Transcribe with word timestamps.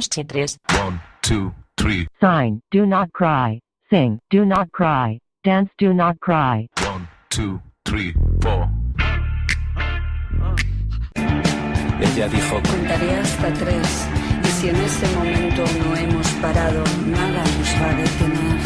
Somos 0.00 0.08
Chitres. 0.08 0.58
One, 0.78 1.00
two, 1.22 1.52
three. 1.76 2.06
Sign, 2.20 2.60
do 2.70 2.86
not 2.86 3.12
cry. 3.12 3.60
Sing, 3.90 4.18
do 4.30 4.44
not 4.44 4.70
cry. 4.72 5.18
Dance, 5.44 5.70
do 5.78 5.92
not 5.92 6.18
cry. 6.20 6.68
One, 6.82 7.08
two, 7.30 7.60
three, 7.84 8.14
four. 8.40 8.68
Ella 12.00 12.28
dijo, 12.28 12.62
Contaré 12.62 13.16
hasta 13.20 13.52
tres 13.52 14.08
y 14.42 14.48
si 14.48 14.68
en 14.70 14.76
ese 14.76 15.06
momento 15.16 15.64
no 15.84 15.96
hemos 15.96 16.28
parado, 16.40 16.82
nada 17.06 17.44
nos 17.58 17.74
va 17.80 17.90
a 17.90 17.94
detener. 17.94 18.59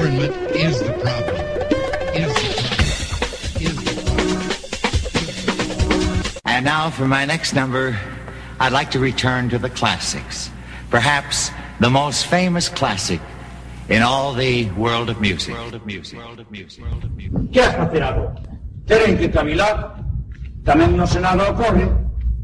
Government 0.00 0.32
is 0.56 0.80
the 0.80 0.96
problem. 1.04 1.36
Is 2.16 2.32
the 2.32 2.56
problem. 2.56 2.80
Is 3.60 3.76
the 3.84 3.92
problem. 4.00 4.40
And 6.46 6.64
now 6.64 6.88
for 6.88 7.06
my 7.06 7.26
next 7.26 7.52
number, 7.52 8.00
I'd 8.58 8.72
like 8.72 8.90
to 8.92 8.98
return 8.98 9.50
to 9.50 9.58
the 9.58 9.68
classics. 9.68 10.48
Perhaps 10.88 11.50
the 11.80 11.90
most 11.90 12.24
famous 12.24 12.70
classic 12.70 13.20
in 13.90 14.00
all 14.00 14.32
the 14.32 14.70
world 14.70 15.10
of 15.10 15.20
music. 15.20 15.52
World 15.52 15.74
of 15.74 15.84
music. 15.84 16.18
World 16.18 16.40
of 16.40 16.50
music. 16.50 16.82
World 16.82 17.04
of 17.04 17.12
music. 17.14 17.52
Que 17.52 17.60
has 17.60 17.76
facer 17.76 18.02
agora? 18.02 18.40
Teren 18.86 19.18
que 19.18 19.28
cavilar. 19.28 20.00
Tamén 20.64 20.96
no 20.96 21.04
Senado 21.04 21.44
ocorre 21.44 21.84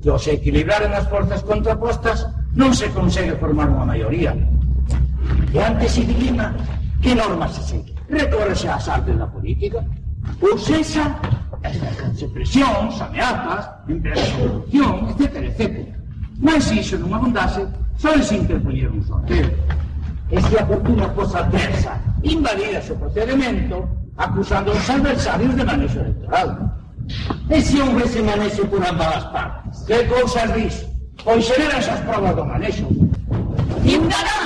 que 0.04 0.12
ao 0.12 0.20
se 0.20 0.36
equilibraren 0.36 0.92
as 0.92 1.08
forzas 1.08 1.40
contrapostas 1.40 2.28
non 2.52 2.76
se 2.76 2.92
consegue 2.92 3.32
formar 3.40 3.72
unha 3.72 3.88
maioría. 3.88 4.36
E 4.36 5.56
antes 5.56 5.96
se 5.96 6.04
que 7.02 7.14
normas 7.14 7.54
se 7.54 7.62
segue. 7.62 7.94
Recórrese 8.08 8.68
ás 8.68 8.88
artes 8.88 9.16
da 9.18 9.26
política. 9.26 9.84
Ou 10.42 10.58
sexa, 10.58 11.14
exercense 11.62 12.26
presións, 12.28 13.00
ameazas, 13.00 13.70
empresa 13.88 14.24
de 14.24 14.32
corrupción, 14.42 14.94
etc, 15.10 15.36
etc. 15.50 15.62
Mas 16.40 16.64
se 16.64 16.74
iso 16.82 16.98
non 16.98 17.14
abundase, 17.14 17.62
só 17.96 18.12
se 18.20 18.36
interpoñer 18.36 18.90
un 18.90 19.02
sorteo. 19.02 19.48
E 20.30 20.42
se 20.42 20.58
a 20.58 20.66
fortuna 20.66 21.08
fosa 21.14 21.46
adversa, 21.46 21.94
invalidase 22.22 22.92
o 22.92 22.98
procedimento, 22.98 23.86
acusando 24.18 24.72
os 24.72 24.90
adversarios 24.90 25.54
de 25.54 25.64
manexo 25.64 25.98
electoral. 26.02 26.48
E 27.48 27.60
se 27.62 27.80
houvese 27.80 28.20
por 28.66 28.82
ambas 28.82 29.16
as 29.16 29.24
partes? 29.30 29.82
Que 29.86 30.04
cousas 30.10 30.50
dis? 30.54 30.74
Pois 31.22 31.44
xeran 31.46 31.78
esas 31.78 32.00
provas 32.02 32.34
do 32.34 32.44
manexo. 32.44 32.86
Ciudadanos, 33.86 34.45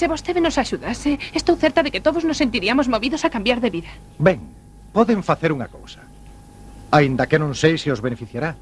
se 0.00 0.08
vostede 0.08 0.40
nos 0.40 0.56
axudase, 0.56 1.20
estou 1.36 1.60
certa 1.60 1.84
de 1.84 1.92
que 1.92 2.00
todos 2.00 2.24
nos 2.24 2.40
sentiríamos 2.40 2.88
movidos 2.88 3.28
a 3.28 3.28
cambiar 3.28 3.60
de 3.60 3.68
vida. 3.68 3.92
Ben, 4.16 4.40
poden 4.96 5.20
facer 5.20 5.52
unha 5.52 5.68
cousa. 5.68 6.00
Aínda 6.88 7.28
que 7.28 7.36
non 7.36 7.52
sei 7.52 7.76
se 7.76 7.92
os 7.92 8.00
beneficiará. 8.00 8.56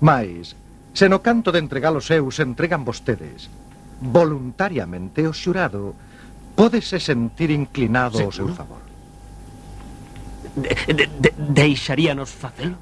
Mais, 0.00 0.56
se 0.96 1.12
no 1.12 1.20
canto 1.20 1.52
de 1.52 1.60
entregar 1.60 1.92
os 1.92 2.08
seus 2.08 2.40
entregan 2.40 2.88
vostedes, 2.88 3.52
voluntariamente 4.00 5.28
o 5.28 5.36
xurado 5.36 5.92
pódese 6.56 6.96
sentir 6.96 7.52
inclinado 7.52 8.16
Seguro? 8.16 8.32
ao 8.32 8.32
seu 8.32 8.48
favor. 8.48 8.82
De, 10.56 10.72
de, 10.88 11.04
de, 11.20 11.30
deixaríanos 11.36 12.32
facelo? 12.32 12.80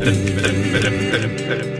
dırım 0.00 0.26
dırım 0.26 0.72
dırım 0.72 1.12
dırım 1.12 1.38
dırım. 1.38 1.79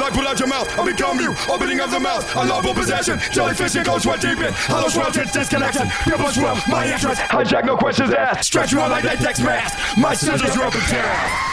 Like 0.00 0.14
put 0.14 0.26
out 0.26 0.38
your 0.38 0.48
mouth. 0.48 0.68
I 0.78 0.84
become 0.84 1.20
you, 1.20 1.34
opening 1.48 1.80
of 1.80 1.90
the 1.90 2.00
mouth. 2.00 2.34
Love 2.34 2.66
all 2.66 2.74
possession. 2.74 3.18
Jellyfish 3.32 3.74
and 3.76 3.84
goes 3.84 4.06
right 4.06 4.20
deep 4.20 4.38
in. 4.38 4.52
Hollow 4.52 4.88
swell, 4.88 5.12
tense 5.12 5.32
disconnection. 5.32 5.88
Pure 6.04 6.32
swell, 6.32 6.58
my 6.68 6.86
entrance. 6.86 7.18
Hijack, 7.18 7.64
no 7.64 7.76
questions 7.76 8.12
asked. 8.12 8.44
Stretch 8.44 8.72
you 8.72 8.80
out 8.80 8.90
like 8.90 9.04
latex 9.04 9.40
mask. 9.40 9.98
My 9.98 10.14
scissors 10.14 10.56
are 10.56 10.64
up 10.64 10.74
and 10.74 10.86
down. 10.90 11.49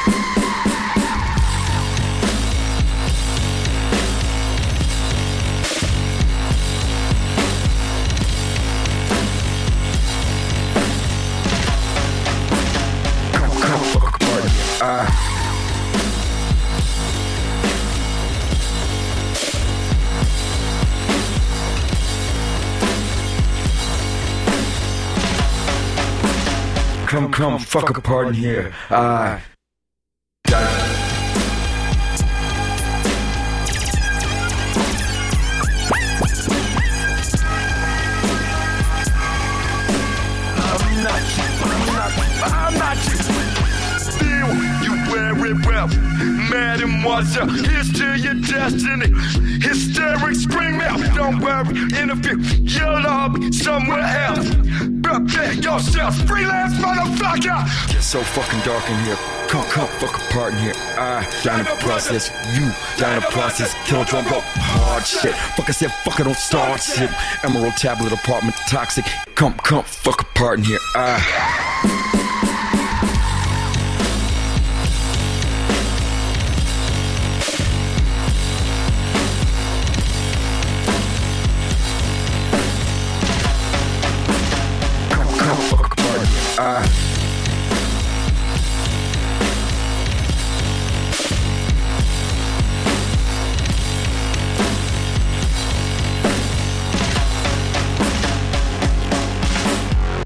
come, 27.08 27.32
come, 27.32 27.58
fuck 27.58 27.98
a 27.98 28.02
pardon 28.02 28.34
here. 28.34 28.74
I. 28.90 29.42
I'm 42.44 42.74
not 42.74 42.98
you. 43.08 43.16
Still, 44.00 44.54
you 44.84 44.92
wear 45.12 45.46
it 45.46 45.66
well. 45.66 45.88
Mad 46.50 46.82
and 46.82 47.04
what's 47.06 47.38
up? 47.38 47.50
Here's 47.50 47.92
to 47.94 48.16
your 48.20 48.34
destiny. 48.34 49.14
Hysteric 49.62 50.36
scream 50.36 50.82
out. 50.82 51.00
Don't 51.16 51.40
worry, 51.40 51.70
interfere. 51.98 52.38
You'll 52.38 53.08
all 53.08 53.30
be 53.30 53.52
somewhere 53.54 54.02
else. 54.02 54.97
Prepare 55.08 55.54
yourself, 55.54 56.16
freelance 56.28 56.74
motherfucker. 56.74 57.94
Get 57.94 58.04
so 58.04 58.22
fucking 58.22 58.60
dark 58.66 58.84
in 58.90 59.06
here. 59.06 59.16
Come, 59.48 59.64
come, 59.70 59.88
fuck 60.00 60.18
apart 60.18 60.52
in 60.52 60.60
here. 60.60 60.74
I 60.76 61.26
down 61.46 61.64
the 61.64 61.78
process. 61.80 62.30
You, 62.54 62.70
down 63.00 63.22
the 63.22 63.28
process. 63.28 63.74
Kill 63.86 64.04
drum 64.04 64.26
go 64.26 64.42
hard 64.44 65.06
shit. 65.06 65.34
Fuck 65.56 65.70
I 65.70 65.72
said, 65.72 65.94
fuck 66.04 66.20
I 66.20 66.24
don't 66.24 66.36
start 66.36 66.82
shit. 66.82 67.10
Emerald 67.46 67.78
tablet 67.78 68.12
apartment 68.12 68.58
toxic. 68.68 69.06
Come, 69.36 69.54
come, 69.54 69.86
fuck 69.86 70.24
apart 70.24 70.60
in 70.60 70.66
here. 70.66 70.80
Ah. 70.94 72.17
Uh. 86.58 86.82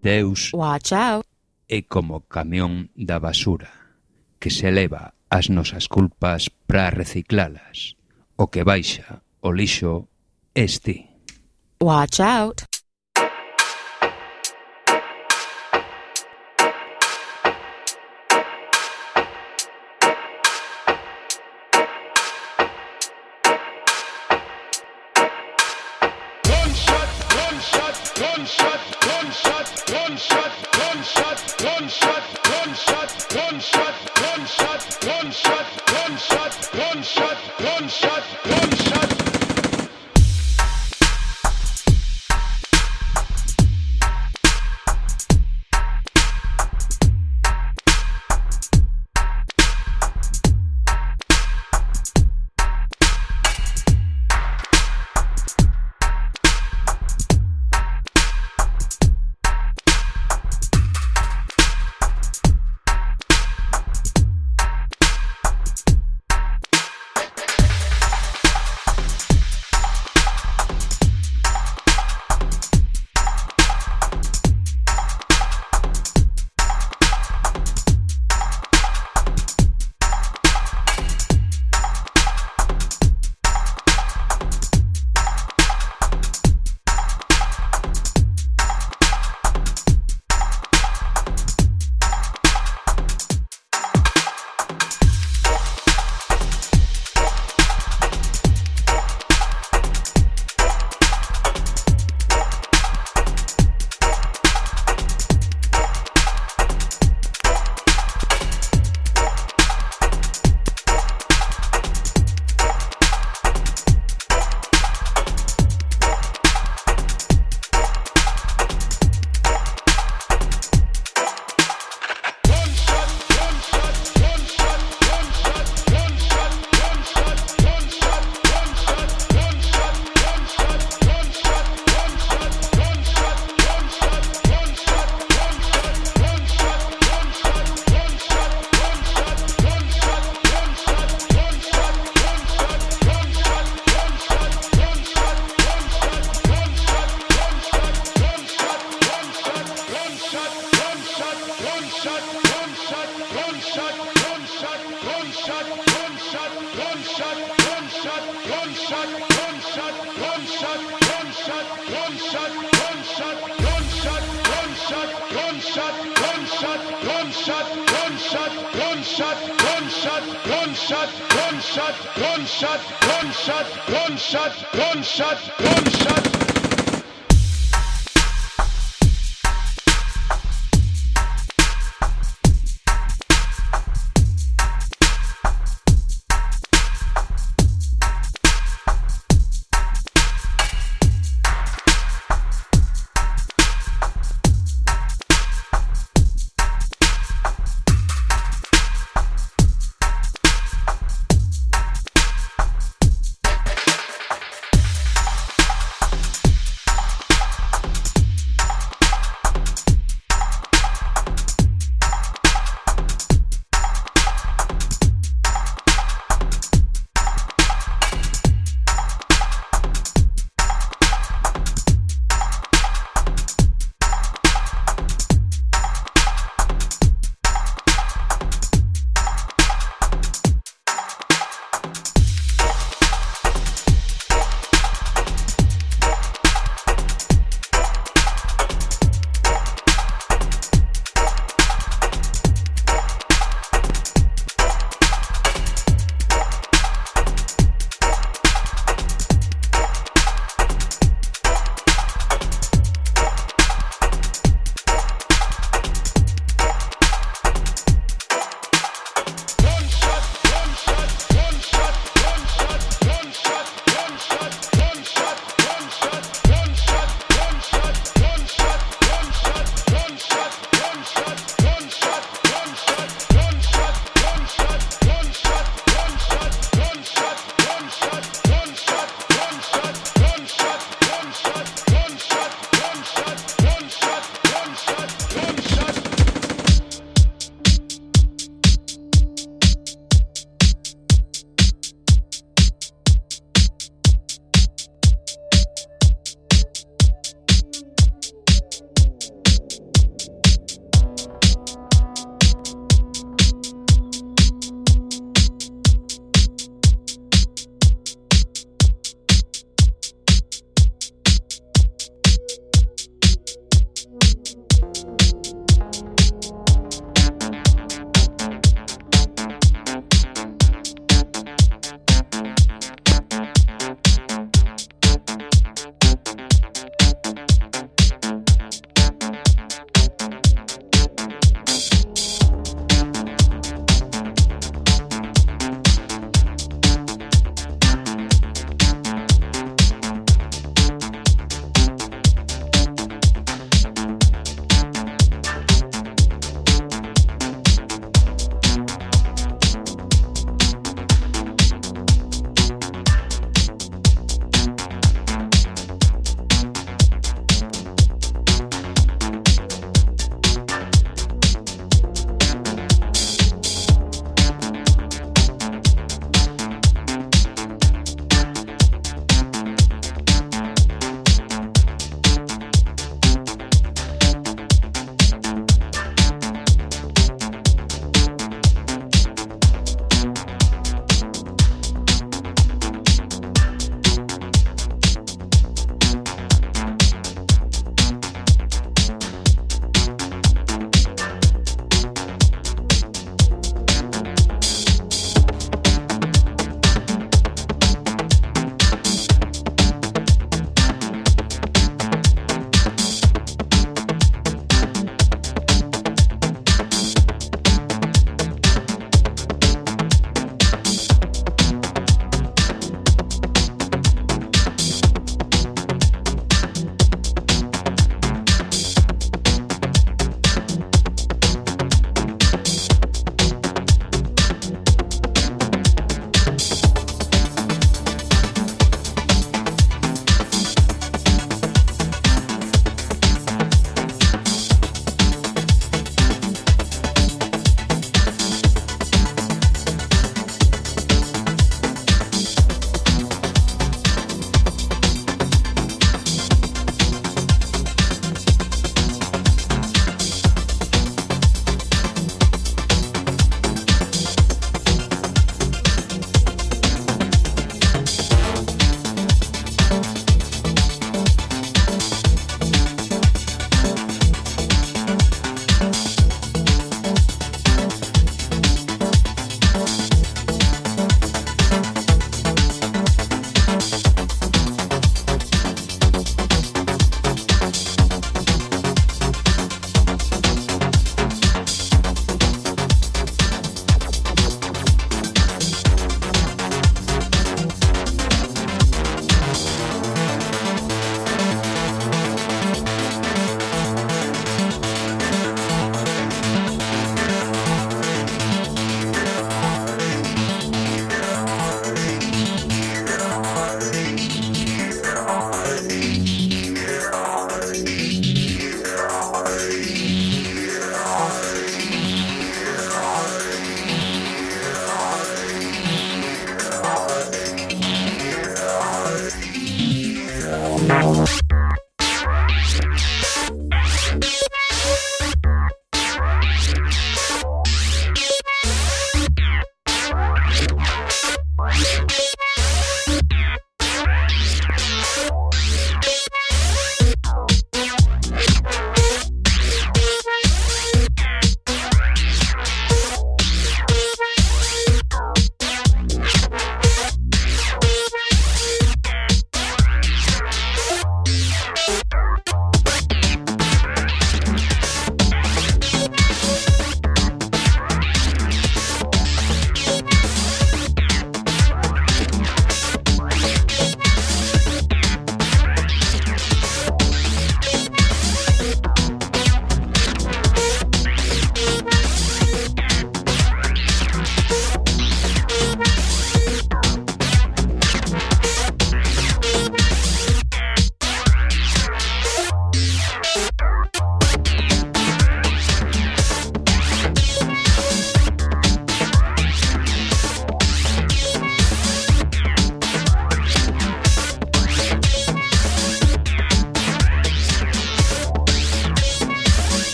Deus 0.00 0.52
watch 0.52 0.92
out. 0.92 1.26
é 1.68 1.82
como 1.82 2.20
camión 2.28 2.90
da 2.94 3.18
basura 3.18 3.70
que 4.38 4.50
se 4.50 4.70
leva 4.70 5.14
as 5.30 5.48
nosas 5.48 5.88
culpas 5.88 6.50
para 6.66 6.90
reciclalas. 6.90 7.96
O 8.36 8.46
que 8.46 8.62
baixa 8.62 9.22
o 9.40 9.50
lixo 9.50 10.06
este. 10.54 11.08
Watch 11.80 12.20
out! 12.20 12.71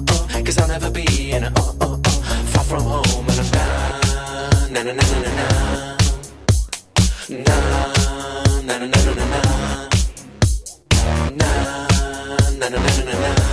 Oh, 0.00 0.28
cause 0.44 0.58
I'll 0.58 0.68
never 0.68 0.90
be 0.90 1.32
in 1.32 1.42
a 1.44 1.52
oh, 1.56 1.74
oh, 1.80 1.96
far 2.52 2.64
from 2.64 2.82
home 2.84 3.26
and 3.28 3.40
I'm 3.40 3.50
down, 3.50 4.72
na 4.72 4.82
na 4.82 4.92
na 4.92 5.02
na 5.02 5.18
na 5.20 5.30
na, 5.38 5.46
na 7.28 7.56
na 8.62 8.78
na 8.78 8.86
na 8.86 9.00
na 9.02 9.24
na, 9.26 9.40
na 11.34 11.50
na 12.58 12.68
na 12.68 12.78
na 12.78 13.02
na 13.04 13.28
na. 13.38 13.47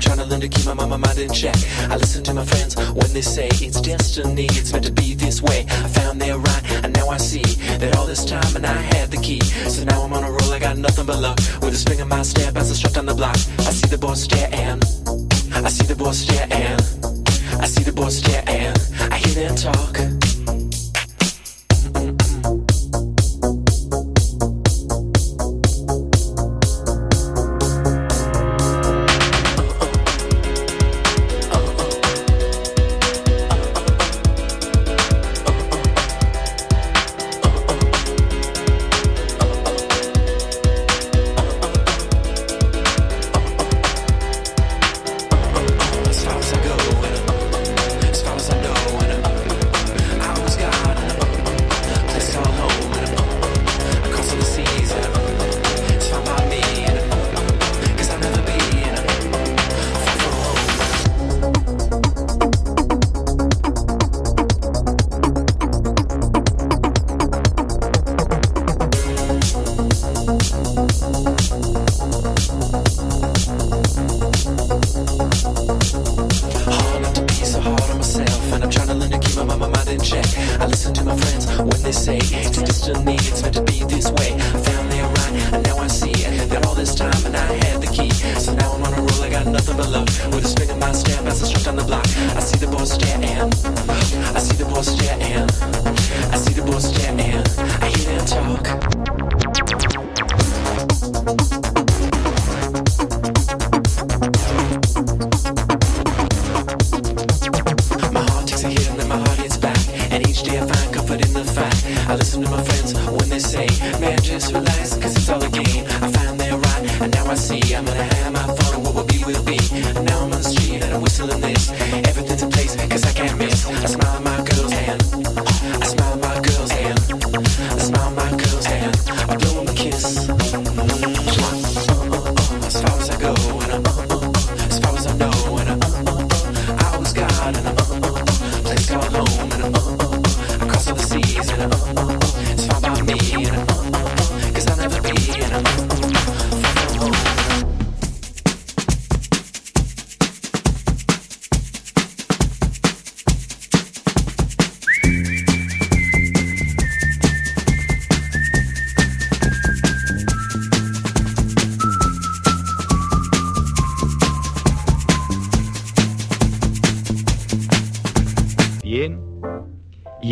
trying 0.00 0.18
to 0.18 0.24
learn 0.24 0.40
to 0.40 0.48
keep 0.48 0.66
my, 0.66 0.74
my, 0.74 0.86
my 0.86 0.96
mind 0.96 1.18
in 1.18 1.32
check. 1.32 1.56
I 1.90 1.96
listen 1.96 2.24
to 2.24 2.34
my 2.34 2.44
friends 2.44 2.76
when 2.76 3.12
they 3.12 3.22
say 3.22 3.48
it's 3.52 3.80
destiny, 3.80 4.46
it's 4.46 4.72
meant 4.72 4.86
to 4.86 4.92
be 4.92 5.14
this 5.14 5.42
way. 5.42 5.66
I 5.68 5.88
found 5.88 6.20
they're 6.20 6.38
right, 6.38 6.84
and 6.84 6.94
now 6.94 7.08
I 7.08 7.18
see 7.18 7.42
that 7.78 7.96
all 7.96 8.06
this 8.06 8.24
time 8.24 8.56
and 8.56 8.66
I 8.66 8.80
had 8.94 9.10
the 9.10 9.18
key. 9.18 9.40
So 9.40 9.84
now 9.84 10.02
I'm 10.02 10.12
on 10.12 10.24
a 10.24 10.30
roll, 10.30 10.52
I 10.52 10.58
got 10.58 10.76
nothing 10.78 11.06
but 11.06 11.18
luck. 11.18 11.38
With 11.62 11.74
a 11.74 11.76
spring 11.76 12.00
in 12.00 12.08
my 12.08 12.22
step 12.22 12.56
as 12.56 12.70
I 12.70 12.74
strut 12.74 12.94
down 12.94 13.06
the 13.06 13.14
block, 13.14 13.36
I 13.58 13.72
see 13.72 13.88
the 13.88 13.98
boys 13.98 14.22
stare 14.22 14.48
and 14.52 14.82
I 15.52 15.68
see 15.68 15.84
the 15.84 15.96
boys 15.96 16.18
stare 16.18 16.46
and 16.50 16.80
I 17.60 17.66
see 17.66 17.82
the 17.82 17.92
boys 17.92 18.18
stare 18.18 18.42
and 18.46 18.78
I 19.12 19.18
hear 19.18 19.34
them 19.34 19.56
talk. 19.56 20.29